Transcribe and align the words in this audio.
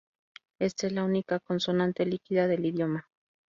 Esta 0.57 0.87
es 0.87 0.93
la 0.93 1.03
única 1.03 1.39
consonante 1.39 2.07
líquida 2.07 2.47
del 2.47 2.65
idioma. 2.65 3.07